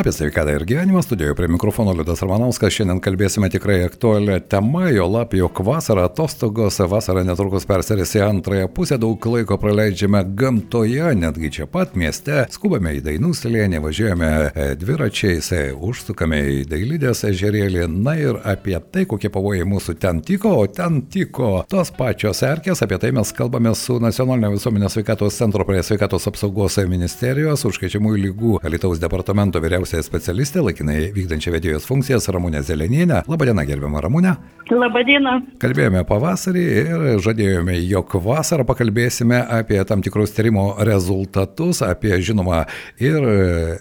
Apie 0.00 0.12
sveikatą 0.12 0.54
ir 0.56 0.62
gyvenimą 0.64 1.02
studijoje 1.02 1.34
prie 1.34 1.48
mikrofono 1.48 1.92
Liudas 1.92 2.22
Armanovskas. 2.24 2.72
Šiandien 2.72 3.02
kalbėsime 3.04 3.50
tikrai 3.52 3.82
aktualią 3.84 4.38
temą, 4.48 4.86
jo 4.94 5.04
lab, 5.12 5.34
jog 5.36 5.58
vasara 5.66 6.06
atostogos, 6.08 6.78
vasara 6.88 7.20
netrukus 7.28 7.66
perserės 7.68 8.14
į 8.16 8.22
antrąją 8.24 8.70
pusę, 8.72 8.96
daug 9.02 9.26
laiko 9.28 9.58
praleidžiame 9.60 10.22
gamtoje, 10.40 11.10
netgi 11.20 11.50
čia 11.56 11.66
pat 11.68 11.98
mieste, 12.00 12.46
skubame 12.54 12.94
į 12.96 13.02
Dainų 13.10 13.34
slėnį, 13.36 13.82
važiuojame 13.84 14.30
e, 14.30 14.64
dviračiais, 14.80 15.50
e, 15.52 15.60
užsukame 15.76 16.40
į 16.54 16.64
Dailydės 16.72 17.20
ežerėlį, 17.28 17.84
na 17.92 18.16
ir 18.22 18.40
apie 18.40 18.78
tai, 18.80 19.04
kokie 19.04 19.28
pavojai 19.28 19.68
mūsų 19.68 19.98
ten 20.00 20.24
tiko, 20.24 20.54
o 20.62 20.64
ten 20.64 21.02
tiko 21.12 21.66
tos 21.68 21.92
pačios 21.92 22.40
erkės, 22.48 22.80
apie 22.86 23.02
tai 23.04 23.12
mes 23.20 23.34
kalbame 23.36 23.74
su 23.76 23.98
Nacionalinio 24.00 24.54
visuomenės 24.56 24.96
sveikatos 24.96 25.36
centro 25.44 25.68
prie 25.68 25.84
sveikatos 25.84 26.30
apsaugos 26.32 26.80
ministerijos 26.88 27.68
užkrečiamųjų 27.68 28.24
lygų 28.24 28.56
Alitaus 28.64 29.04
departamento 29.04 29.60
vyriausiai 29.60 29.89
vyriausiąją 29.90 30.02
specialistę, 30.02 30.62
laikinai 30.62 31.12
vykdančią 31.12 31.52
vedėjos 31.52 31.86
funkcijas 31.86 32.28
Ramūnę 32.28 32.62
Zelenienę. 32.62 33.22
Labadiena, 33.28 33.64
gerbiamą 33.64 34.00
Ramūnę. 34.00 34.36
Labadiena. 34.70 35.40
Kalbėjome 35.58 36.04
pavasarį 36.06 36.62
ir 36.62 37.00
žadėjome, 37.24 37.74
jog 37.90 38.12
vasarą 38.22 38.64
pakalbėsime 38.68 39.40
apie 39.50 39.80
tam 39.84 40.02
tikrus 40.02 40.30
tyrimo 40.36 40.76
rezultatus, 40.86 41.82
apie 41.82 42.20
žinoma 42.22 42.66
ir 43.02 43.18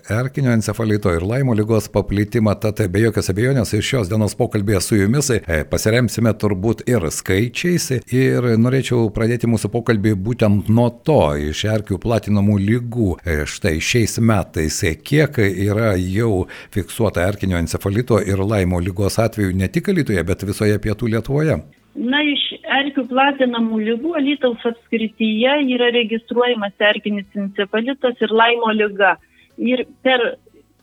erkinio 0.10 0.52
encefalito 0.56 1.14
ir 1.14 1.22
laimo 1.22 1.54
lygos 1.54 1.90
paplitimą. 1.94 2.56
Tad 2.60 2.82
be 2.90 3.04
jokios 3.04 3.30
abejonės 3.30 3.76
iš 3.78 3.86
šios 3.86 4.10
dienos 4.10 4.34
pokalbėje 4.40 4.82
su 4.82 4.98
jumis 4.98 5.30
e, 5.36 5.62
pasiremsime 5.70 6.34
turbūt 6.34 6.88
ir 6.90 7.06
skaičiais. 7.14 7.92
Ir 8.10 8.50
norėčiau 8.58 9.12
pradėti 9.14 9.50
mūsų 9.50 9.70
pokalbį 9.76 10.16
būtent 10.18 10.74
nuo 10.74 10.90
to, 11.06 11.22
iš 11.52 11.68
erkių 11.70 12.00
platinamų 12.02 12.58
lygų. 12.66 13.12
E, 13.22 13.44
štai 13.46 13.78
šiais 13.78 14.18
metais 14.26 14.82
kiek 15.06 15.38
yra 15.38 15.89
jau 15.98 16.46
fiksuota 16.76 17.26
erkinio 17.28 17.60
encefalito 17.60 18.20
ir 18.22 18.42
laimo 18.44 18.80
lygos 18.84 19.20
atveju 19.20 19.56
ne 19.56 19.68
tik 19.68 19.92
Lietuvoje, 19.94 20.24
bet 20.26 20.46
visoje 20.48 20.80
pietų 20.84 21.14
Lietuvoje? 21.16 21.60
Na, 22.00 22.20
iš 22.24 22.44
erkių 22.64 23.08
platinamų 23.10 23.80
lygų 23.88 24.14
Alytaus 24.20 24.62
apskrityje 24.70 25.56
yra 25.76 25.90
registruojamas 25.96 26.76
erkinis 26.92 27.26
encefalitas 27.36 28.22
ir 28.22 28.32
laimo 28.32 28.70
lyga. 28.76 29.16
Ir 29.58 29.84
per 30.06 30.22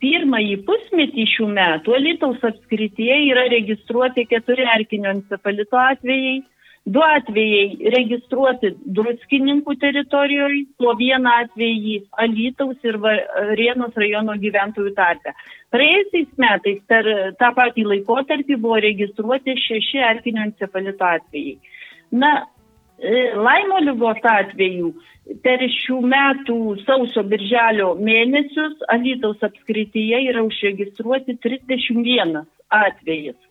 pirmąjį 0.02 0.58
pusmetį 0.66 1.24
šių 1.36 1.46
metų 1.56 1.94
Alytaus 1.96 2.42
apskrityje 2.44 3.22
yra 3.30 3.46
registruoti 3.52 4.26
keturi 4.28 4.66
erkinio 4.74 5.14
encefalito 5.14 5.78
atvejai, 5.80 6.42
Du 6.86 7.02
atvejai 7.02 7.90
registruoti 7.90 8.68
druskininkų 8.94 9.74
teritorijoje, 9.82 10.60
po 10.78 10.92
vieną 10.94 11.32
atvejį 11.42 11.96
Alytaus 12.22 12.84
ir 12.86 12.98
Rienos 13.58 13.96
rajono 13.98 14.36
gyventojų 14.38 14.92
tarpe. 14.94 15.32
Praėjusiais 15.74 16.28
metais 16.38 16.78
per 16.86 17.08
tą 17.40 17.48
patį 17.56 17.88
laikotarpį 17.90 18.58
buvo 18.62 18.78
registruoti 18.84 19.56
šeši 19.64 20.04
erkinio 20.12 20.44
encefalito 20.46 21.08
atvejai. 21.08 21.56
Na, 22.22 22.30
e, 23.02 23.32
laimo 23.34 23.82
lygos 23.82 24.22
atveju 24.22 24.92
per 25.42 25.66
šių 25.80 25.98
metų 26.14 26.60
sausio 26.84 27.26
birželio 27.26 27.96
mėnesius 27.98 28.78
Alytaus 28.94 29.42
apskrityje 29.42 30.22
yra 30.30 30.46
užregistruoti 30.46 31.34
31 31.42 32.44
atvejis 32.70 33.45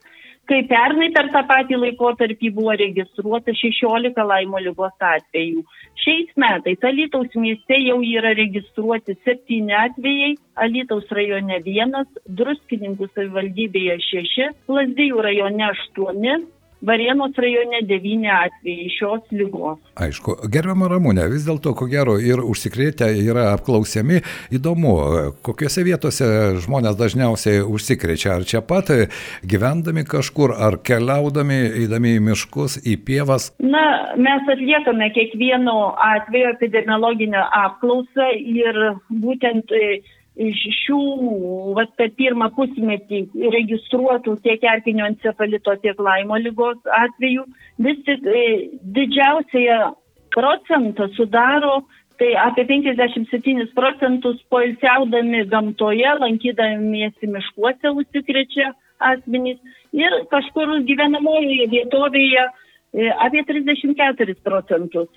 kai 0.50 0.62
pernai 0.70 1.10
per 1.16 1.30
tą 1.34 1.42
patį 1.50 1.80
laikotarpį 1.82 2.52
buvo 2.58 2.76
registruota 2.82 3.54
16 3.58 4.26
laimo 4.32 4.62
lygos 4.62 4.94
atvejų. 5.10 5.64
Šiais 6.06 6.34
metais 6.42 6.86
Alytaus 6.86 7.34
mieste 7.40 7.80
jau 7.82 7.98
yra 8.06 8.36
registruoti 8.38 9.18
7 9.26 9.72
atvejai, 9.86 10.36
Alytaus 10.66 11.10
rajone 11.18 11.62
1, 11.62 11.96
Druskininkų 12.42 13.10
savivaldybėje 13.14 13.98
6, 14.10 14.52
Lasdijų 14.78 15.24
rajone 15.26 15.72
8, 15.72 16.46
Varėnos 16.84 17.38
rajone 17.40 17.80
9 17.88 18.26
atvejai 18.36 18.90
šios 18.92 19.30
lygos. 19.32 19.80
Aišku, 19.96 20.36
gerbiama 20.52 20.90
Ramūnė, 20.92 21.28
vis 21.32 21.46
dėlto, 21.48 21.72
ko 21.78 21.88
gero, 21.90 22.18
ir 22.20 22.42
užsikrėtę 22.44 23.08
yra 23.24 23.48
apklausiami. 23.56 24.20
Įdomu, 24.54 24.96
kokiuose 25.46 25.86
vietose 25.88 26.28
žmonės 26.66 26.98
dažniausiai 27.00 27.64
užsikrečia. 27.64 28.36
Ar 28.36 28.48
čia 28.48 28.62
pat 28.66 28.92
gyvendami 29.48 30.04
kažkur, 30.04 30.56
ar 30.68 30.78
keliaudami, 30.84 31.62
eidami 31.86 32.18
į 32.18 32.26
miškus, 32.28 32.82
į 32.84 32.98
pievas? 33.08 33.54
Na, 33.64 33.86
mes 34.20 34.52
atliekame 34.52 35.10
kiekvieno 35.16 35.96
atveju 35.96 36.52
epidemiologinę 36.58 37.48
apklausą 37.64 38.30
ir 38.36 38.84
būtent 39.10 39.72
šių, 40.36 41.02
vat, 41.78 41.94
per 41.96 42.12
pirmą 42.18 42.50
pusmetį 42.56 43.22
registruotų 43.56 44.36
tiek 44.44 44.64
erkinio 44.64 45.06
encefalito, 45.08 45.76
tiek 45.80 46.00
laimo 46.00 46.36
lygos 46.42 46.80
atveju, 46.92 47.46
vis 47.80 48.02
tik 48.08 48.26
e, 48.28 48.48
didžiausią 48.98 49.94
procentą 50.36 51.08
sudaro 51.16 51.86
tai 52.20 52.34
apie 52.40 52.66
57 52.66 53.74
procentus 53.76 54.40
poilsiaudami 54.50 55.46
gamtoje, 55.52 56.12
lankydamiesi 56.20 57.28
miškuose 57.28 57.92
užsikrečia 57.92 58.72
asmenys 59.00 59.60
ir 59.96 60.16
kažkur 60.32 60.78
gyvenamojoje 60.88 61.68
vietovėje 61.74 62.46
e, 62.46 63.10
apie 63.20 63.44
34 63.48 64.38
procentus. 64.44 65.10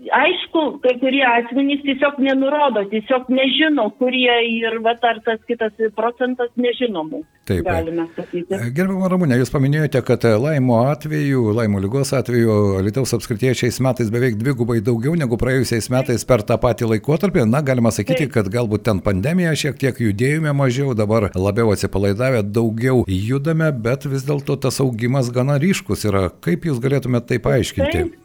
E, 0.00 0.08
aišku, 0.08 0.80
kai 0.82 0.94
kurie 1.00 1.22
asmenys 1.26 1.82
tiesiog 1.84 2.20
nenurodo, 2.24 2.86
tiesiog 2.88 3.28
nežino, 3.32 3.90
kurie 4.00 4.32
ir 4.48 4.78
va, 4.84 4.94
ar 4.96 5.20
tas 5.26 5.40
kitas 5.48 5.74
procentas 5.96 6.48
nežinomų. 6.56 7.20
Taip. 7.50 7.64
Galime 7.66 8.06
sakyti. 8.14 8.60
Gerbama 8.76 9.10
Ramūnė, 9.10 9.36
jūs 9.40 9.52
paminėjote, 9.52 10.00
kad 10.06 10.24
laimo 10.40 10.78
atveju, 10.88 11.50
laimo 11.56 11.82
lygos 11.82 12.14
atveju 12.16 12.80
Lietuvos 12.86 13.12
apskrityje 13.16 13.56
šiais 13.62 13.80
metais 13.84 14.12
beveik 14.12 14.38
dvigubai 14.40 14.78
daugiau 14.84 15.16
negu 15.18 15.38
praėjusiais 15.40 15.90
metais 15.92 16.24
per 16.28 16.44
tą 16.48 16.56
patį 16.62 16.92
laikotarpį. 16.94 17.44
Na, 17.50 17.64
galima 17.66 17.92
sakyti, 17.92 18.28
Taip. 18.28 18.34
kad 18.38 18.50
galbūt 18.54 18.86
ten 18.86 19.02
pandemija 19.04 19.52
šiek 19.58 19.80
tiek 19.82 20.00
judėjome 20.06 20.54
mažiau, 20.56 20.94
dabar 20.96 21.28
labiau 21.34 21.74
atsipalaidavę, 21.74 22.44
daugiau 22.46 23.04
judame, 23.08 23.72
bet 23.74 24.08
vis 24.08 24.24
dėlto 24.28 24.60
tas 24.64 24.80
augimas 24.84 25.32
gana 25.34 25.58
ryškus 25.60 26.08
yra. 26.08 26.28
Kaip 26.44 26.68
jūs 26.70 26.80
galėtumėte 26.82 27.34
tai 27.34 27.42
paaiškinti? 27.44 27.92
Taip 27.98 28.18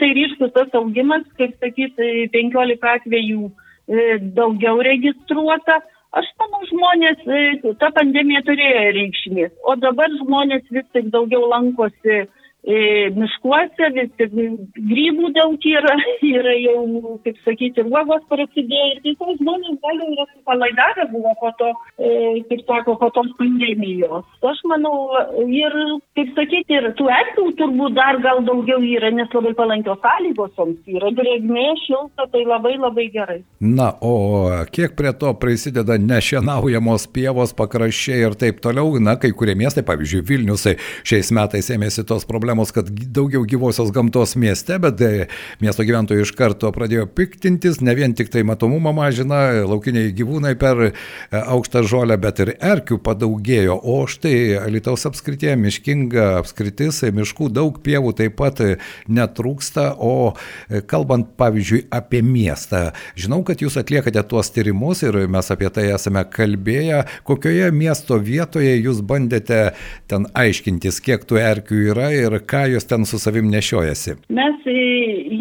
tai 0.00 0.10
ryškus 0.16 0.52
tas 0.56 0.74
augimas, 0.80 1.24
kaip 1.38 1.54
sakyt, 1.62 2.00
15 2.34 2.90
atvejų 2.94 3.46
e, 3.48 4.18
daugiau 4.36 4.82
registruota. 4.84 5.80
Aš 6.18 6.28
manau, 6.40 6.62
žmonės, 6.70 7.24
e, 7.28 7.72
ta 7.80 7.92
pandemija 7.96 8.44
turėjo 8.46 8.84
reikšmės, 8.96 9.54
o 9.68 9.76
dabar 9.80 10.12
žmonės 10.22 10.68
vis 10.72 10.86
tik 10.96 11.10
daugiau 11.12 11.48
lankosi 11.50 12.22
E, 12.24 12.37
miškuose, 12.68 13.88
vis 13.94 14.10
tik 14.18 14.32
grybų 14.76 15.30
daug 15.36 15.62
yra, 15.64 15.94
yra 16.26 16.54
jau, 16.58 17.16
kaip 17.24 17.38
sakyti, 17.46 17.84
uogos 17.86 18.24
prasidėjo 18.28 18.88
ir 18.92 19.00
tiesiog 19.06 19.38
žmonės 19.38 19.78
gal 19.84 20.02
yra 20.04 20.26
palaidavę 20.48 21.06
buvo 21.12 21.32
po 21.40 21.52
to, 21.60 21.70
e, 21.96 22.42
kaip 22.50 22.64
sako, 22.66 22.98
po 23.00 23.08
tos 23.14 23.30
pandemijos. 23.38 24.26
Aš 24.48 24.60
manau, 24.68 25.08
ir, 25.46 25.74
kaip 26.18 26.34
sakyti, 26.36 26.76
ir 26.76 26.90
tų 26.98 27.08
erkių 27.14 27.46
turbūt 27.60 27.96
dar 27.96 28.20
gal 28.24 28.42
daugiau 28.44 28.82
yra, 28.84 29.12
nes 29.14 29.32
labai 29.32 29.54
palankios 29.56 30.00
sąlygos 30.04 30.52
joms 30.58 30.92
yra, 30.92 31.12
drėgmė, 31.16 31.66
šilta, 31.86 32.28
tai 32.32 32.44
labai 32.48 32.76
labai 32.76 33.08
gerai. 33.14 33.38
Na, 33.62 33.92
o 34.02 34.50
kiek 34.74 34.96
prie 34.98 35.14
to 35.16 35.32
prisideda 35.40 35.98
nešienaujamos 36.00 37.08
pievos, 37.14 37.54
pakraščiai 37.56 38.26
ir 38.26 38.36
taip 38.40 38.60
toliau, 38.64 38.98
na, 39.02 39.16
kai 39.20 39.32
kurie 39.36 39.56
miestai, 39.58 39.86
pavyzdžiui, 39.88 40.24
Vilniusai 40.28 40.76
šiais 41.06 41.32
metais 41.34 41.70
ėmėsi 41.72 42.04
tos 42.08 42.26
problemos 42.28 42.57
problemos, 42.58 42.72
kad 42.72 42.88
daugiau 42.88 43.44
gyvosios 43.46 43.90
gamtos 43.92 44.36
mieste, 44.36 44.78
bet 44.78 45.00
e, 45.00 45.28
miesto 45.60 45.84
gyventojai 45.84 46.22
iš 46.24 46.32
karto 46.34 46.70
pradėjo 46.72 47.06
piktintis, 47.06 47.80
ne 47.80 47.94
vien 47.94 48.14
tik 48.14 48.30
tai 48.30 48.42
matomumą 48.42 48.92
mažina, 48.92 49.64
laukiniai 49.66 50.12
gyvūnai 50.12 50.56
per 50.58 50.88
e, 50.88 50.92
aukštą 51.38 51.84
žolę, 51.86 52.18
bet 52.18 52.40
ir 52.40 52.54
erkių 52.58 52.98
padaugėjo. 52.98 53.78
O 53.78 54.06
štai 54.10 54.58
Lietuvos 54.72 55.06
apskritie 55.06 55.54
miškinga 55.56 56.38
apskritis, 56.40 57.02
miškų 57.14 57.50
daug 57.52 57.78
pievų 57.82 58.14
taip 58.18 58.36
pat 58.38 58.60
netrūksta, 59.08 59.94
o 59.98 60.34
e, 60.68 60.82
kalbant 60.82 61.34
pavyzdžiui 61.38 61.86
apie 61.94 62.22
miestą, 62.22 62.92
žinau, 63.16 63.44
kad 63.46 63.62
jūs 63.62 63.78
atliekate 63.78 64.22
tuos 64.28 64.50
tyrimus 64.50 65.04
ir 65.06 65.20
mes 65.30 65.52
apie 65.54 65.70
tai 65.70 65.88
esame 65.94 66.24
kalbėję, 66.26 67.04
kokioje 67.28 67.70
miesto 67.72 68.18
vietoje 68.18 68.74
jūs 68.80 69.02
bandėte 69.06 69.74
ten 70.10 70.26
aiškintis, 70.34 71.00
kiek 71.04 71.24
tų 71.28 71.40
erkių 71.44 71.82
yra 71.92 72.10
ir 72.16 72.37
ką 72.50 72.64
jūs 72.72 72.88
ten 72.88 73.06
su 73.08 73.18
savim 73.20 73.48
nešiojasi? 73.52 74.16
Mes 74.34 74.66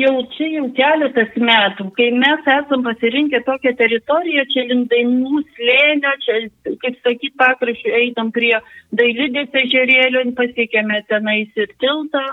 jau 0.02 0.14
čia 0.36 0.50
jau 0.56 0.68
keletas 0.78 1.34
metų, 1.50 1.90
kai 1.98 2.10
mes 2.16 2.48
esam 2.58 2.86
pasirinkę 2.86 3.42
tokią 3.48 3.74
teritoriją, 3.80 4.46
čia 4.54 4.68
lindainų 4.72 5.44
slėnio, 5.56 6.14
čia, 6.26 6.40
kaip 6.84 7.02
sakyt, 7.04 7.36
pakraščių 7.42 7.98
einam 8.02 8.32
prie 8.36 8.56
dailidės 8.96 9.54
ežerėlio, 9.64 10.26
pasiekėme 10.38 11.04
tenais 11.12 11.52
ir 11.56 11.76
tiltą 11.84 12.26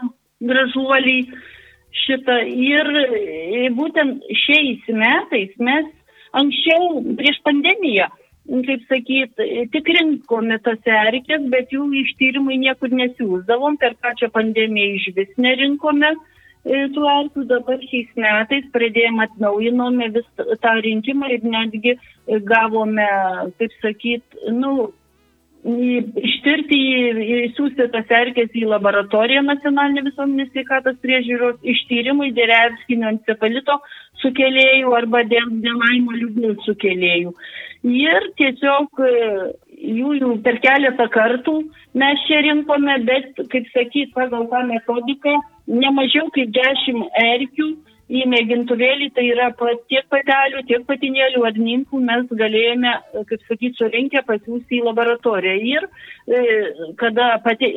gražuolį. 0.45 1.21
šitą 1.95 2.37
ir 2.51 2.89
būtent 3.79 4.25
šiais 4.45 4.83
metais 4.89 5.53
mes 5.63 5.87
anksčiau 6.35 7.03
prieš 7.19 7.39
pandemiją, 7.47 8.09
kaip 8.45 8.85
sakyt, 8.91 9.41
tikrinkome 9.73 10.59
tas 10.65 10.91
erkės, 10.91 11.47
bet 11.53 11.73
jų 11.73 11.89
iš 12.03 12.15
tyrimai 12.21 12.59
niekur 12.61 12.93
nesiūsdavom, 12.93 13.79
per 13.81 13.97
pačią 14.05 14.31
pandemiją 14.35 14.99
iš 14.99 15.07
vis 15.17 15.31
nerinkome 15.41 16.11
e, 16.13 16.85
tų 16.93 17.07
erkių, 17.15 17.47
dabar 17.49 17.81
šiais 17.89 18.11
metais 18.21 18.69
pradėjome 18.75 19.25
atnaujinome 19.29 20.11
vis 20.19 20.29
tą 20.37 20.75
rinkimą 20.85 21.33
ir 21.33 21.49
netgi 21.49 21.97
gavome, 22.51 23.09
kaip 23.59 23.81
sakyt, 23.81 24.25
nu, 24.53 24.93
ištirti, 25.65 26.79
įsiųsti 27.49 27.87
tas 27.93 28.11
erkės 28.13 28.53
į 28.53 28.67
laboratoriją 28.69 29.41
nacionalinė 29.47 30.11
visuomenės 30.11 30.51
sveikatos 30.53 30.99
priežiūros 31.01 31.57
ištyrimai 31.63 32.33
dėl 32.37 32.53
erkinio 32.53 33.09
encefalito 33.15 33.79
sukėlėjų 34.21 34.93
arba 34.97 35.25
dėl 35.29 35.49
dėlaimo 35.65 36.19
liūdnių 36.19 36.53
sukėlėjų. 36.67 37.33
Ir 37.85 38.29
tiesiog 38.41 39.01
e, 39.05 39.15
jų, 39.93 40.13
jų 40.21 40.31
per 40.45 40.61
keletą 40.65 41.09
kartų 41.13 41.57
mes 42.01 42.23
čia 42.29 42.43
rinkome, 42.45 43.01
bet, 43.09 43.33
kaip 43.53 43.67
sakyt, 43.73 44.13
pagal 44.17 44.47
tą 44.53 44.63
metodiką, 44.69 45.35
nemažiau 45.69 46.31
kaip 46.37 46.53
10 46.57 47.05
erkių 47.25 47.73
į 48.13 48.25
mėgintuvėlį, 48.29 49.09
tai 49.17 49.25
yra 49.31 49.49
tiek 49.89 50.05
patelių, 50.13 50.63
tiek 50.69 50.85
patinėlių 50.89 51.45
adninkų 51.49 52.01
mes 52.05 52.27
galėjome, 52.29 52.93
kaip 53.31 53.47
sakyti, 53.49 53.79
surinkę 53.79 54.23
pasiūsti 54.29 54.81
į 54.81 54.85
laboratoriją. 54.91 55.57
Ir 55.65 55.89
e, 56.29 56.43
kada 57.01 57.39
pati, 57.45 57.73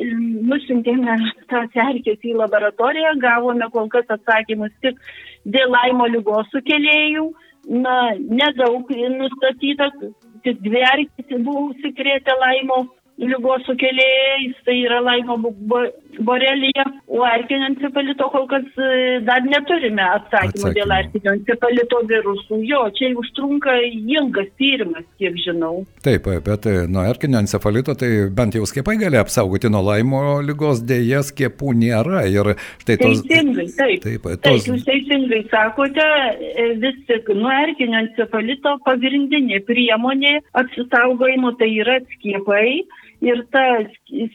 nusintėme 0.50 1.16
tą 1.48 1.64
serkės 1.72 2.20
į 2.20 2.36
laboratoriją, 2.42 3.16
gavome 3.22 3.70
kol 3.72 3.88
kas 3.92 4.08
atsakymus 4.18 4.74
tik 4.84 5.00
dėl 5.48 5.72
laimo 5.72 6.10
lygos 6.12 6.50
sukėlėjų. 6.52 7.28
Na, 7.68 8.14
nedaug 8.16 8.88
nustatyta, 8.88 9.90
tik 10.44 10.60
dvi 10.64 10.84
erkės 10.88 11.42
buvo 11.44 11.66
užsikrėtę 11.72 12.36
laimo 12.40 12.84
lygos 13.18 13.64
sukėlėjais, 13.66 14.58
tai 14.66 14.76
yra 14.84 15.00
laimo 15.02 15.38
borelija, 16.24 16.84
o 17.10 17.24
erkinio 17.26 17.68
encefalito 17.72 18.28
kol 18.32 18.46
kas 18.50 18.66
e, 18.78 19.18
dar 19.26 19.42
neturime 19.46 20.04
atsakymų 20.04 20.72
dėl 20.76 20.94
erkinio 20.94 21.34
encefalito 21.36 22.00
virusų. 22.10 22.60
Jo, 22.68 22.84
čia 22.94 23.10
užtrunka 23.18 23.74
ilgas 23.82 24.50
tyrimas, 24.60 25.06
kiek 25.20 25.38
žinau. 25.42 25.82
Taip, 26.04 26.28
bet 26.46 26.68
e, 26.70 26.76
nuo 26.90 27.04
erkinio 27.06 27.42
encefalito 27.42 27.96
tai 27.98 28.10
bent 28.34 28.58
jau 28.58 28.66
skiepai 28.68 28.98
gali 29.02 29.20
apsaugoti 29.20 29.70
nuo 29.72 29.82
laimo 29.88 30.22
lygos, 30.44 30.82
dėja 30.86 31.24
skiepų 31.26 31.74
nėra. 31.82 32.24
Ir 32.30 32.54
štai 32.84 32.98
tos... 33.02 33.24
Teisingai, 33.26 33.68
taip. 33.78 34.06
Taip, 34.06 34.30
tos... 34.30 34.44
taip, 34.46 34.70
jūs 34.72 34.86
teisingai 34.86 35.42
sakote, 35.50 36.06
e, 36.38 36.70
vis 36.82 37.02
tik 37.10 37.30
nuo 37.34 37.50
erkinio 37.66 38.04
encefalito 38.04 38.78
pagrindinė 38.86 39.62
priemonė 39.66 40.38
apsisaugojimo 40.62 41.54
tai 41.58 41.72
yra 41.82 41.98
skiepai 42.14 42.82
ir 43.24 43.40
tą 43.52 43.64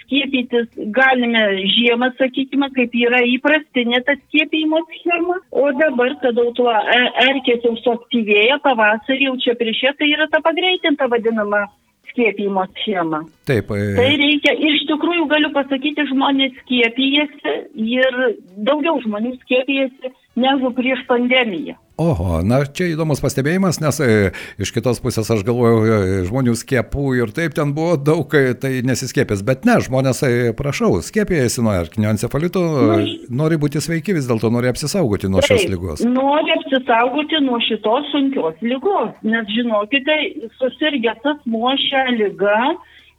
skiepytis 0.01 0.67
galime 0.95 1.43
žiemą, 1.75 2.11
sakykime, 2.19 2.69
kaip 2.75 2.95
yra 2.97 3.21
įprastinė 3.35 4.01
ta 4.07 4.15
skiepijimo 4.19 4.81
schema, 4.89 5.39
o 5.51 5.69
dabar, 5.79 6.17
kada 6.23 6.49
tuo 6.57 6.73
e, 6.73 6.99
erkės 7.27 7.63
jau 7.67 7.75
suaktyvėja, 7.83 8.59
pavasarį 8.65 9.29
jau 9.29 9.37
čia 9.45 9.55
prieš 9.59 9.85
ją, 9.87 9.95
tai 9.99 10.11
yra 10.15 10.27
ta 10.31 10.43
pagreitinta 10.43 11.07
vadinama 11.11 11.65
skiepijimo 12.13 12.65
schema. 12.79 13.23
Taip. 13.47 13.71
E... 13.71 13.93
Tai 13.97 14.09
reikia, 14.21 14.55
ir 14.59 14.77
iš 14.77 14.85
tikrųjų 14.91 15.29
galiu 15.31 15.53
pasakyti, 15.55 16.09
žmonės 16.11 16.59
skiepijasi 16.63 17.55
ir 17.87 18.19
daugiau 18.67 18.99
žmonių 19.05 19.37
skiepijasi 19.41 20.13
negu 20.39 20.73
prieš 20.75 21.05
pandemiją. 21.09 21.77
Oho, 22.01 22.39
na 22.41 22.63
čia 22.65 22.87
įdomus 22.89 23.19
pastebėjimas, 23.21 23.77
nes 23.77 23.99
e, 24.01 24.13
iš 24.57 24.71
kitos 24.73 24.97
pusės 25.03 25.27
aš 25.29 25.43
galvoju, 25.45 25.81
e, 25.85 26.15
žmonių 26.25 26.55
skiepų 26.57 27.03
ir 27.19 27.33
taip 27.37 27.53
ten 27.53 27.75
buvo 27.77 27.99
daug, 28.01 28.33
e, 28.33 28.55
tai 28.57 28.79
nesiskiepės, 28.81 29.43
bet 29.45 29.67
ne, 29.69 29.75
žmonės, 29.85 30.23
prašau, 30.57 30.95
skiepėjasi 31.05 31.61
nuo 31.61 31.75
erkinio 31.77 32.09
encefalito, 32.09 32.63
nu, 32.65 32.97
nori 33.29 33.59
būti 33.61 33.77
sveiki, 33.83 34.15
vis 34.17 34.25
dėlto 34.25 34.49
nori 34.49 34.71
apsisaugoti 34.71 35.29
nuo 35.29 35.45
šios 35.45 35.67
lygos. 35.69 36.01
Nori 36.09 36.55
apsisaugoti 36.57 37.43
nuo 37.45 37.61
šitos 37.61 38.09
sunkios 38.09 38.57
lygos, 38.65 39.13
nes 39.21 39.53
žinokite, 39.53 40.17
susirgęs 40.57 41.21
asmuo 41.35 41.75
šią 41.77 42.07
lygą, 42.17 42.57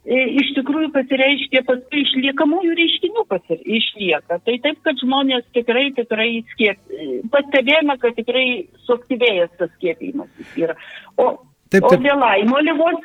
iš 0.05 0.51
tikrųjų 0.59 0.91
pasireiškia 0.93 1.63
paskui 1.65 2.03
išliekamųjų 2.03 2.75
reiškinių 2.77 3.25
pasir, 3.29 3.57
išlieka. 3.65 4.37
Tai 4.45 4.55
taip, 4.61 4.77
kad 4.85 5.01
žmonės 5.01 5.47
tikrai, 5.57 5.87
tikrai 5.97 6.29
skiep. 6.53 6.79
Pastebėjome, 7.33 7.97
kad 8.03 8.17
tikrai 8.19 8.45
suaktyvėjęs 8.85 9.57
tas 9.59 9.73
skiepimas 9.77 10.55
yra. 10.61 10.77
O, 11.17 11.31
taip, 11.73 11.81
taip. 11.81 11.89
o 11.89 11.97
dėl 12.05 12.21
laimo 12.21 12.61
lygos, 12.61 13.01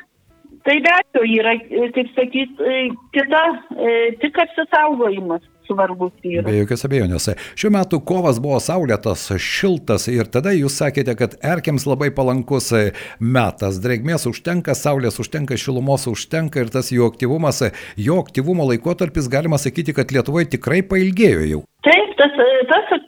tai 0.65 0.77
be 0.83 0.91
abejo 0.97 1.23
yra, 1.39 1.55
kaip 1.95 2.11
sakyt, 2.17 2.59
e, 2.59 2.77
kita, 3.15 3.41
e, 3.77 3.95
tik 4.21 4.37
apsisaugojimas 4.43 5.43
svarbus 5.67 6.13
yra. 6.25 6.45
Be 6.47 6.59
jokios 6.59 6.85
abejonės. 6.87 7.29
Šiuo 7.59 7.71
metu 7.75 8.01
kovas 8.07 8.41
buvo 8.43 8.59
saulėtas, 8.63 9.27
šiltas 9.41 10.07
ir 10.11 10.29
tada 10.31 10.53
jūs 10.55 10.77
sakėte, 10.81 11.15
kad 11.19 11.37
erkiams 11.53 11.87
labai 11.89 12.11
palankus 12.15 12.71
metas. 13.19 13.79
Drėgmės 13.83 14.27
užtenka, 14.29 14.75
saulės 14.77 15.19
užtenka, 15.21 15.59
šilumos 15.59 16.07
užtenka 16.11 16.63
ir 16.63 16.73
tas 16.73 16.91
jų 16.93 17.09
aktyvumas, 17.11 17.63
jo 17.97 18.19
aktyvumo 18.23 18.67
laikotarpis 18.71 19.31
galima 19.31 19.61
sakyti, 19.61 19.95
kad 19.97 20.11
Lietuvoje 20.11 20.51
tikrai 20.57 20.81
pailgėjo 20.85 21.45
jau. 21.47 21.61
Taip, 21.87 22.11
tas 22.19 22.35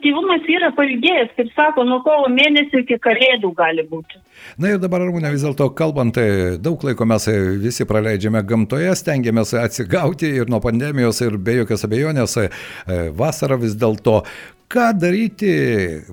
aktyvumas 0.04 0.44
yra 0.52 0.68
pailgėjęs, 0.76 1.30
kaip 1.36 1.50
sako, 1.56 1.84
nuo 1.88 2.02
kovo 2.04 2.28
mėnesio 2.28 2.82
iki 2.82 2.98
kalėdų 3.00 3.54
gali 3.56 3.84
būti. 3.88 4.20
Na 4.60 4.74
ir 4.74 4.78
dabar, 4.82 5.00
Arūnė, 5.00 5.30
vis 5.32 5.44
dėlto 5.46 5.70
kalbant, 5.72 6.18
daug 6.60 6.84
laiko 6.84 7.06
mes 7.08 7.28
visi 7.62 7.86
praleidžiame 7.88 8.42
gamtoje, 8.44 8.92
stengiamės 9.00 9.54
atsigauti 9.56 10.28
ir 10.42 10.50
nuo 10.52 10.60
pandemijos 10.60 11.22
ir 11.24 11.38
be 11.38 11.56
jokios 11.62 11.86
abejonės 11.88 12.36
vasarą 13.16 13.58
vis 13.64 13.78
dėlto 13.80 14.22
ką 14.72 14.90
daryti, 14.98 15.50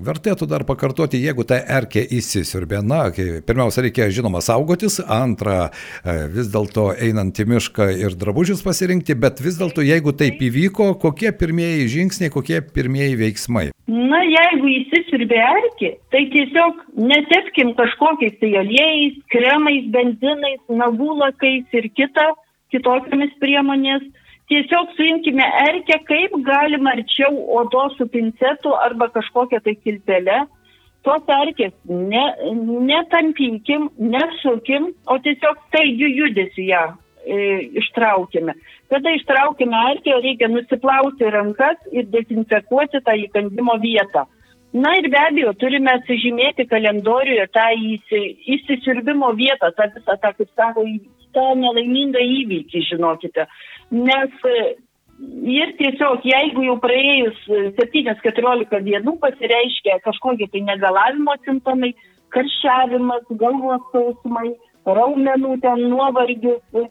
vertėtų 0.02 0.46
dar 0.50 0.64
pakartoti, 0.68 1.20
jeigu 1.22 1.44
ta 1.48 1.58
erkė 1.60 2.04
įsisiurbė. 2.18 2.82
Na, 2.86 3.04
pirmiausia, 3.12 3.84
reikia 3.86 4.08
žinoma 4.12 4.42
saugotis, 4.44 5.00
antra, 5.02 5.70
e, 6.04 6.16
vis 6.32 6.50
dėlto 6.52 6.90
einant 6.94 7.38
į 7.38 7.48
mišką 7.52 7.88
ir 8.04 8.16
drabužius 8.18 8.62
pasirinkti, 8.66 9.16
bet 9.18 9.42
vis 9.44 9.58
dėlto, 9.60 9.84
jeigu 9.86 10.14
taip 10.16 10.42
įvyko, 10.42 10.92
kokie 11.02 11.32
pirmieji 11.36 11.90
žingsniai, 11.96 12.32
kokie 12.32 12.60
pirmieji 12.62 13.18
veiksmai? 13.20 13.66
Na, 13.90 14.22
jeigu 14.28 14.70
įsisiurbė 14.76 15.42
erkė, 15.42 15.92
tai 16.14 16.26
tiesiog 16.32 16.86
netepkim 17.10 17.74
kažkokiais 17.78 18.38
tai 18.40 18.54
aliejais, 18.62 19.20
kremais, 19.34 19.88
benzinais, 19.94 20.62
nagulakais 20.70 21.78
ir 21.78 21.88
kita, 21.96 22.30
kitokiamis 22.72 23.34
priemonės 23.42 24.04
tiesiog 24.52 24.90
suimkime 24.96 25.44
erkę 25.66 25.96
kaip 26.08 26.34
galima 26.46 26.92
arčiau 26.96 27.38
odos 27.60 27.96
su 27.96 28.08
pincetu 28.16 28.74
arba 28.86 29.08
kažkokia 29.14 29.62
tai 29.64 29.76
kilpelė. 29.84 30.42
Tos 31.06 31.30
erkės 31.34 31.72
ne, 31.88 32.24
netampykim, 32.90 33.88
nesukim, 34.14 34.92
o 35.10 35.16
tiesiog 35.24 35.64
staigių 35.70 36.10
judesių 36.18 36.66
ją 36.68 36.82
e, 36.92 37.38
ištraukime. 37.80 38.54
Kada 38.92 39.16
ištraukime 39.16 39.80
erkę, 39.94 40.14
reikia 40.22 40.50
nusiplauti 40.52 41.32
rankas 41.34 41.80
ir 41.96 42.06
dezinfekuoti 42.12 43.02
tą 43.02 43.16
įkandimo 43.24 43.80
vietą. 43.82 44.28
Na 44.72 44.94
ir 45.00 45.10
be 45.12 45.18
abejo, 45.20 45.56
turime 45.60 45.90
atsižymėti 45.98 46.68
kalendoriuje 46.70 47.48
tą 47.52 47.66
įsi, 47.88 48.22
įsisirbimo 48.54 49.34
vietą, 49.36 49.72
tą 49.76 49.90
visą 49.96 50.16
tą, 50.22 50.30
kaip 50.38 50.54
sako, 50.54 50.86
tą 51.34 51.50
nelaimingą 51.58 52.22
įvykį, 52.38 52.86
žinokite 52.92 53.48
nes 53.92 54.46
e, 54.48 54.62
ir 55.52 55.74
tiesiog 55.78 56.24
jeigu 56.26 56.64
jau 56.66 56.78
praėjus 56.82 57.38
7-14 57.78 58.80
dienų 58.88 59.16
pasireiškia 59.22 60.00
kažkokie 60.06 60.48
tai 60.52 60.64
negalavimo 60.66 61.36
simptomai, 61.44 61.92
karščiavimas, 62.32 63.28
galvos 63.40 63.84
skausmai, 63.90 64.54
raumenų 64.88 65.58
ten 65.62 65.84
nuovargis, 65.92 66.62
e, 66.74 66.86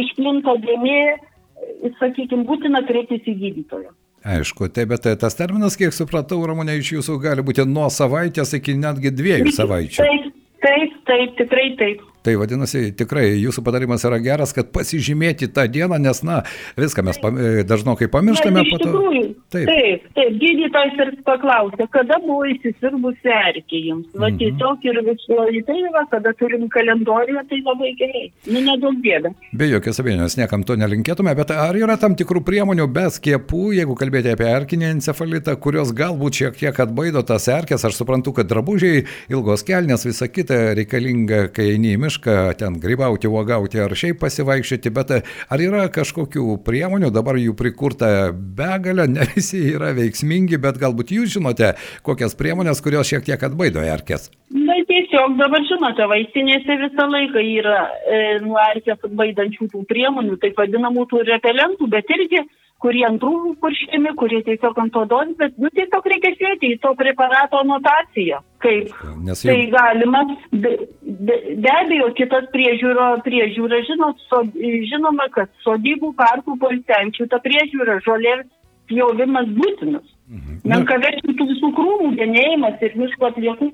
išplinta 0.00 0.56
dėmė, 0.64 0.98
e, 1.12 1.92
sakykime, 2.00 2.46
būtina 2.48 2.82
kreiptis 2.88 3.28
į 3.28 3.36
gydytoją. 3.44 3.92
Aišku, 4.26 4.66
tai 4.74 4.88
bet 4.90 5.04
tas 5.20 5.36
terminas, 5.38 5.76
kiek 5.78 5.94
supratau, 5.94 6.40
Ramūnė, 6.48 6.80
iš 6.80 6.96
jūsų 6.96 7.20
gali 7.22 7.44
būti 7.46 7.62
nuo 7.70 7.86
savaitės 7.94 8.56
iki 8.58 8.74
netgi 8.74 9.12
dviejų 9.14 9.52
savaičių. 9.54 10.02
Taip, 10.02 10.32
taip, 10.64 10.96
taip, 11.06 11.36
tikrai 11.38 11.68
taip. 11.78 12.02
Tai 12.26 12.32
vadinasi, 12.40 12.88
tikrai 12.98 13.36
jūsų 13.38 13.62
patarimas 13.62 14.02
yra 14.08 14.16
geras, 14.18 14.50
kad 14.56 14.72
pasižymėti 14.74 15.46
tą 15.54 15.68
dieną, 15.70 16.00
nes, 16.02 16.24
na, 16.26 16.40
viską 16.74 17.04
mes 17.06 17.20
pam, 17.22 17.36
dažnokai 17.68 18.08
pamirštame. 18.10 18.64
Na, 18.64 18.78
tikrųjų, 18.82 19.20
taip, 19.54 19.68
taip, 19.70 20.08
taip 20.16 20.40
gydytojas 20.40 20.98
ir 21.04 21.12
paklausė, 21.28 21.86
kada 21.94 22.18
buvo 22.24 22.48
įsisirbusi 22.50 23.30
erkė 23.30 23.78
jums. 23.78 24.08
Va, 24.16 24.26
mhm. 24.32 24.40
tiesiog 24.40 24.88
ir 24.90 24.98
visoji 25.06 25.62
tai 25.68 25.76
va, 25.94 26.02
kada 26.10 26.32
turim 26.40 26.64
kalendoriją, 26.72 27.44
tai 27.46 27.60
labai 27.60 27.92
gerai. 28.00 28.24
Nu, 28.50 28.64
nedaug 28.66 28.98
gėda. 29.04 29.30
Be 29.54 29.70
jokios 29.70 30.02
abejonės, 30.02 30.34
niekam 30.40 30.66
to 30.66 30.74
nelinkėtume, 30.82 31.36
bet 31.38 31.54
ar 31.54 31.78
yra 31.78 31.94
tam 32.02 32.18
tikrų 32.18 32.42
priemonių 32.50 32.88
be 32.90 33.06
skiepų, 33.14 33.62
jeigu 33.78 33.94
kalbėti 34.02 34.34
apie 34.34 34.50
erkinį 34.50 34.90
encefalitą, 34.96 35.54
kurios 35.62 35.94
galbūt 35.94 36.42
šiek 36.42 36.58
tiek 36.64 36.82
atbaido 36.88 37.22
tas 37.30 37.46
erkės, 37.54 37.86
aš 37.86 38.02
suprantu, 38.02 38.34
kad 38.34 38.50
drabužiai, 38.50 39.06
ilgos 39.30 39.62
kelnes, 39.66 40.08
visa 40.10 40.26
kita 40.26 40.74
reikalinga, 40.80 41.46
kai 41.54 41.70
eini 41.76 41.94
į 41.94 42.02
mišką, 42.02 42.15
ten 42.58 42.78
grybauti, 42.80 43.28
uogauti 43.28 43.80
ar 43.82 43.94
šiaip 43.96 44.20
pasivaikščioti, 44.22 44.92
bet 44.94 45.12
ar 45.16 45.62
yra 45.62 45.86
kažkokių 45.92 46.58
priemonių, 46.66 47.10
dabar 47.14 47.38
jų 47.40 47.56
prikurta 47.58 48.30
begalė, 48.32 49.08
ne 49.10 49.26
visi 49.34 49.62
yra 49.74 49.92
veiksmingi, 49.96 50.60
bet 50.62 50.80
galbūt 50.82 51.12
jūs 51.16 51.36
žinote, 51.36 51.74
kokias 52.06 52.36
priemonės, 52.38 52.82
kurios 52.84 53.10
šiek 53.10 53.26
tiek 53.26 53.42
atbaido 53.48 53.84
erkės. 53.84 54.30
Na 54.54 54.75
tiesiog 54.96 55.36
dabar 55.38 55.64
žinote, 55.68 56.04
vaistinėse 56.10 56.76
visą 56.82 57.08
laiką 57.12 57.42
yra 57.44 57.80
e, 57.86 58.20
nuo 58.44 58.60
erkės 58.72 59.02
atbaidančių 59.04 59.68
tų 59.72 59.82
priemonių, 59.90 60.38
taip 60.42 60.56
vadinamų 60.60 61.04
tų 61.10 61.26
repelentų, 61.28 61.88
bet 61.92 62.16
irgi 62.16 62.46
kurie 62.82 63.04
ant 63.08 63.22
rūmų 63.24 63.54
purškiami, 63.62 64.12
kurie 64.20 64.42
tiesiog 64.46 64.78
ant 64.82 64.96
odos, 65.00 65.32
bet 65.40 65.54
nu, 65.60 65.70
tiesiog 65.76 66.08
reikia 66.12 66.32
žiūrėti 66.36 66.72
į 66.74 66.80
to 66.82 66.92
preparato 66.98 67.60
anotaciją. 67.62 68.42
Kaip 68.64 68.92
Nes 69.24 69.44
jau... 69.44 69.52
tai 69.52 69.68
galima, 69.72 70.22
be, 70.52 70.74
be, 71.00 71.38
be 71.62 71.72
abejo, 71.72 72.10
kitas 72.18 72.50
priežiūro, 72.52 73.08
priežiūra, 73.26 73.80
žinot, 73.88 74.20
so, 74.28 74.42
žinoma, 74.90 75.30
kad 75.36 75.52
sodybų 75.64 76.12
parkų 76.20 76.58
policiančių 76.62 77.30
ta 77.32 77.40
priežiūra, 77.44 78.00
žolės 78.06 78.44
pjovimas 78.90 79.48
būtinas. 79.56 80.15
Mhm. 80.26 80.56
Menkaverčių 80.66 81.32
tų 81.38 81.44
visų 81.52 81.68
krūmų 81.76 82.08
genėjimas 82.18 82.80
ir 82.82 82.96
miško 82.98 83.28
atliekų, 83.28 83.68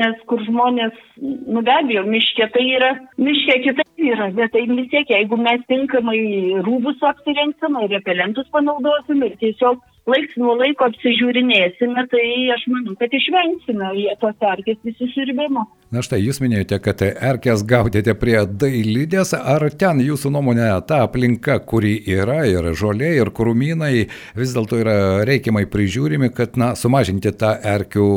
nes 0.00 0.22
kur 0.30 0.40
žmonės, 0.46 0.94
nu 1.20 1.60
be 1.66 1.74
abejo, 1.74 2.06
miškė 2.08 2.46
tai 2.54 2.64
yra, 2.78 2.94
miškė 3.20 3.58
kitaip 3.66 4.04
yra, 4.12 4.30
bet 4.38 4.54
tai 4.54 4.62
vis 4.70 4.88
tiek, 4.88 5.12
jeigu 5.12 5.36
mes 5.36 5.60
tinkamai 5.68 6.20
rūbus 6.64 7.04
apsirengsime, 7.10 7.84
repelentus 7.92 8.48
panaudosim 8.54 9.20
ir 9.26 9.36
tiesiog 9.42 9.84
laiks 10.08 10.38
nuo 10.40 10.54
laiko 10.56 10.88
apsižiūrinėsime, 10.88 12.06
tai 12.08 12.24
aš 12.56 12.64
manau, 12.72 12.96
kad 12.96 13.12
išvengsime 13.12 13.92
tos 14.22 14.48
erkės 14.54 14.80
įsisirbimo. 14.94 15.66
Na 15.88 16.02
štai, 16.04 16.18
jūs 16.20 16.42
minėjote, 16.44 16.76
kad 16.84 17.00
erkės 17.00 17.62
gaudėte 17.64 18.12
prie 18.20 18.42
dailydės, 18.44 19.30
ar 19.32 19.62
ten 19.80 20.02
jūsų 20.04 20.34
nuomonė 20.34 20.66
ta 20.84 20.98
aplinka, 21.06 21.54
kuri 21.64 21.94
yra, 22.12 22.42
ir 22.44 22.66
žolė, 22.76 23.14
ir 23.22 23.30
krūmynai, 23.32 24.04
vis 24.36 24.52
dėlto 24.52 24.82
yra 24.82 24.96
reikiamai 25.24 25.64
prižiūrimi, 25.72 26.28
kad 26.36 26.60
na, 26.60 26.74
sumažinti 26.76 27.32
tą 27.40 27.54
erkių 27.72 28.08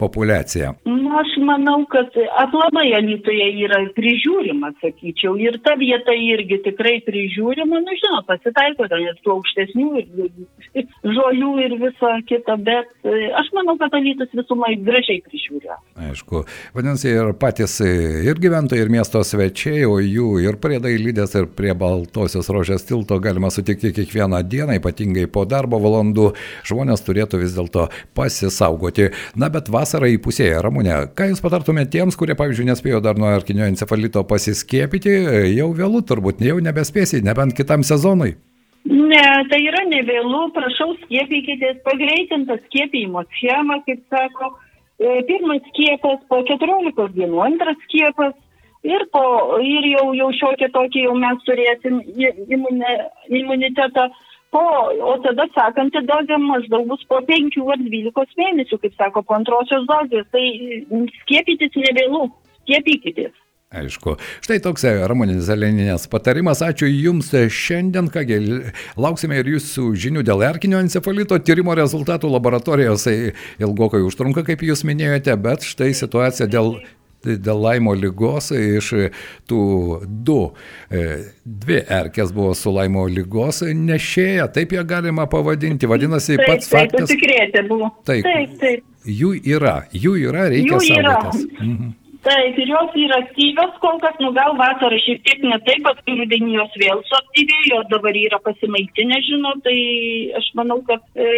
populiaciją? 0.00 0.70
Na, 0.88 1.18
aš 1.20 1.34
manau, 1.44 1.82
kad 1.92 2.16
aplamai 2.40 2.86
Alitoje 2.96 3.50
yra 3.66 3.82
prižiūrima, 3.98 4.72
sakyčiau, 4.80 5.36
ir 5.44 5.60
ta 5.60 5.76
vieta 5.76 6.16
irgi 6.16 6.62
tikrai 6.70 7.02
prižiūrima, 7.04 7.82
nu 7.84 7.98
žinot, 8.00 8.24
pasitaiko 8.32 8.88
ir 8.96 9.20
tų 9.20 9.36
aukštesnių 9.36 9.90
ir 10.00 10.88
žolių 11.18 11.52
ir 11.66 11.76
viso 11.84 12.16
kito, 12.32 12.56
bet 12.64 12.88
e, 13.04 13.28
aš 13.44 13.52
manau, 13.60 13.76
kad 13.76 13.92
Alitus 14.00 14.32
visumai 14.32 14.72
gražiai 14.80 15.20
prižiūrė. 15.28 15.76
Aišku, 16.08 16.46
vadinasi, 16.72 17.09
ir 17.10 17.30
patys 17.40 17.76
ir 17.82 18.38
gyventojai, 18.40 18.84
ir 18.84 18.90
miesto 18.92 19.20
svečiai, 19.26 19.84
o 19.88 19.98
jų 20.00 20.40
ir 20.44 20.58
prie 20.62 20.78
dailydės, 20.82 21.34
ir 21.38 21.48
prie 21.56 21.74
Baltosios 21.76 22.50
rožės 22.52 22.86
tilto 22.88 23.18
galima 23.22 23.50
sutikti 23.52 23.92
kiekvieną 23.96 24.42
dieną, 24.46 24.78
ypatingai 24.80 25.26
po 25.30 25.44
darbo 25.48 25.80
valandų, 25.82 26.30
žmonės 26.70 27.04
turėtų 27.06 27.42
vis 27.42 27.56
dėlto 27.56 27.88
pasisaugoti. 28.16 29.10
Na, 29.34 29.50
bet 29.52 29.68
vasara 29.72 30.10
įpusėja, 30.14 30.62
Ramūne, 30.64 31.02
ką 31.16 31.30
Jūs 31.30 31.42
patartumėte 31.44 31.98
tiems, 31.98 32.18
kurie, 32.18 32.36
pavyzdžiui, 32.38 32.70
nespėjo 32.70 33.02
dar 33.04 33.18
nuo 33.20 33.32
erkinio 33.34 33.66
encefalito 33.68 34.24
pasiskiepyti, 34.28 35.16
jau 35.56 35.72
vėlų 35.76 36.04
turbūt, 36.08 36.40
jau 36.46 36.60
nebespėsi, 36.62 37.24
nebent 37.26 37.58
kitam 37.58 37.86
sezonui. 37.86 38.36
Ne, 38.88 39.24
tai 39.50 39.58
yra 39.68 39.82
nevėlų, 39.90 40.46
prašau 40.56 40.94
skiepykitės, 41.02 41.82
pagreitinta 41.84 42.56
skiepijimo 42.64 43.26
schema, 43.36 43.76
kaip 43.84 44.00
sako, 44.08 44.54
pirmas 45.00 45.64
skiepas 45.70 46.20
po 46.28 46.42
14 46.48 47.08
dienų, 47.16 47.42
antras 47.44 47.78
skiepas 47.86 48.34
ir, 48.84 49.06
po, 49.12 49.22
ir 49.64 49.86
jau, 49.94 50.10
jau 50.16 50.30
šiokia 50.36 50.70
tokia 50.74 51.06
jau 51.08 51.14
mes 51.18 51.46
turėsim 51.46 52.00
imunė, 52.48 52.96
imunitetą. 53.28 54.10
Po, 54.50 54.60
o 55.06 55.12
tada 55.22 55.44
sekanti 55.54 56.00
dozė 56.08 56.34
maždaug 56.42 56.88
bus 56.90 57.04
po 57.06 57.20
5 57.22 57.58
ar 57.70 57.84
12 57.84 58.40
mėnesių, 58.40 58.80
kaip 58.82 58.96
sako, 58.98 59.22
po 59.22 59.36
antrosios 59.36 59.84
dozės. 59.86 60.26
Tai 60.34 60.42
skiepytis 61.20 61.76
nevėlų, 61.78 62.24
skiepykitės. 62.64 63.36
Aišku. 63.70 64.16
Štai 64.42 64.56
toks 64.58 64.82
Ramonės 64.82 65.44
Zeleninės 65.46 66.08
patarimas. 66.10 66.58
Ačiū 66.66 66.88
Jums 66.90 67.28
šiandien. 67.54 68.08
Kągi, 68.10 68.38
lauksime 68.98 69.38
ir 69.38 69.46
Jūsų 69.52 69.92
žinių 69.94 70.24
dėl 70.26 70.42
erkinio 70.42 70.80
encefalito. 70.82 71.38
Tyrimo 71.38 71.76
rezultatų 71.78 72.32
laboratorijos 72.32 73.06
ilgokai 73.62 74.00
užtrunka, 74.02 74.42
kaip 74.48 74.64
Jūs 74.66 74.82
minėjote, 74.88 75.38
bet 75.38 75.68
štai 75.70 75.92
situacija 75.94 76.50
dėl 76.50 76.80
dėl 77.20 77.58
laimo 77.60 77.92
lygos 77.94 78.48
iš 78.56 78.86
tų 79.46 79.62
du, 80.08 80.38
e, 80.88 81.02
dvi 81.44 81.82
erkės 81.84 82.32
buvo 82.32 82.54
su 82.56 82.72
laimo 82.72 83.04
lygos 83.12 83.60
nešėja, 83.60 84.48
taip 84.56 84.72
ją 84.72 84.86
galima 84.88 85.28
pavadinti, 85.28 85.84
vadinasi 85.84 86.38
taip, 86.40 86.46
pats 86.48 86.72
taip, 86.72 86.94
faktas. 86.96 87.12
Taip, 87.12 87.68
buvo. 87.68 87.92
Taip, 88.08 88.24
taip. 88.64 88.86
Jų 89.04 89.34
yra, 89.52 89.82
jų 89.92 90.16
yra, 90.24 90.48
reikia 90.48 90.80
saugotis. 90.80 91.44
Mhm. 91.60 91.99
Taip, 92.20 92.58
ir 92.60 92.68
jos 92.68 92.96
yra 93.00 93.16
aktyvios, 93.22 93.76
kol 93.80 93.96
kas, 94.02 94.18
nu 94.20 94.28
gal 94.36 94.52
vasarą 94.58 94.96
šiek 95.00 95.22
tiek 95.24 95.44
ne 95.46 95.56
taip, 95.64 95.80
paskui 95.86 96.18
rudenį 96.18 96.50
jos 96.58 96.74
vėl 96.82 97.00
suaktyvėjo, 97.08 97.78
dabar 97.92 98.18
yra 98.20 98.40
pasimaitinę, 98.44 99.20
žinau, 99.24 99.54
tai 99.64 99.76
aš 100.36 100.50
manau, 100.60 100.82
kad 100.84 101.00
e, 101.16 101.30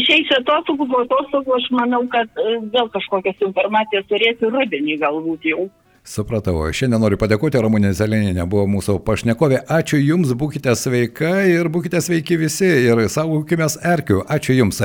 išeis 0.00 0.32
atostogų, 0.40 0.88
po 0.90 1.04
atostogų 1.04 1.54
aš 1.60 1.68
manau, 1.78 2.02
kad 2.10 2.42
e, 2.42 2.56
vėl 2.74 2.90
kažkokias 2.96 3.46
informacijas 3.46 4.10
turėsiu 4.10 4.50
rudenį 4.56 4.98
galbūt 5.04 5.46
jau. 5.52 5.68
Supratau. 6.08 6.62
Šiandien 6.72 7.02
noriu 7.02 7.18
padėkoti 7.20 7.60
Ramūnė 7.60 7.90
Zeleninė, 7.92 8.46
buvo 8.48 8.64
mūsų 8.70 8.94
pašnekovė. 9.04 9.58
Ačiū 9.76 9.98
Jums, 10.00 10.30
būkite 10.40 10.72
sveika 10.78 11.42
ir 11.44 11.68
būkite 11.68 12.00
sveiki 12.00 12.38
visi 12.40 12.68
ir 12.86 13.02
saugokime 13.12 13.68
erkių. 13.90 14.22
Ačiū 14.24 14.56
Jums. 14.56 14.80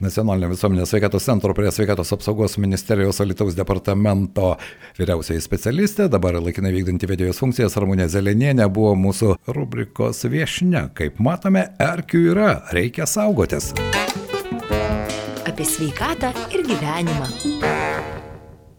Nacionalinio 0.00 0.48
visuomenės 0.54 0.94
sveikatos 0.94 1.28
centro 1.28 1.52
prie 1.52 1.68
sveikatos 1.76 2.14
apsaugos 2.16 2.56
ministerijos 2.56 3.20
Alitaus 3.20 3.58
departamento 3.58 4.54
vyriausiai 4.96 5.44
specialistė, 5.44 6.08
dabar 6.08 6.40
laikinai 6.40 6.72
vykdanti 6.78 7.10
vedėjos 7.10 7.44
funkcijas 7.44 7.76
Ramūnė 7.76 8.08
Zeleninė 8.08 8.70
buvo 8.72 8.96
mūsų 8.96 9.36
rubrikos 9.52 10.24
viešne. 10.24 10.88
Kaip 10.96 11.20
matome, 11.20 11.68
erkių 11.84 12.24
yra, 12.32 12.50
reikia 12.72 13.04
saugotis. 13.04 13.74
Apie 15.44 15.68
sveikatą 15.68 16.32
ir 16.48 16.64
gyvenimą. 16.64 17.81